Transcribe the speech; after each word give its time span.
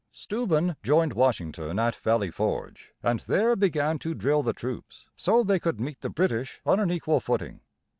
Steuben 0.13 0.77
joined 0.81 1.13
Washington 1.13 1.77
at 1.77 1.95
Valley 1.97 2.31
Forge, 2.31 2.89
and 3.03 3.19
there 3.19 3.55
began 3.55 3.99
to 3.99 4.15
drill 4.15 4.41
the 4.41 4.51
troops, 4.51 5.05
so 5.15 5.43
they 5.43 5.59
could 5.59 5.79
meet 5.79 6.01
the 6.01 6.09
British 6.09 6.59
on 6.65 6.79
an 6.79 6.89
equal 6.89 7.19
footing. 7.19 7.61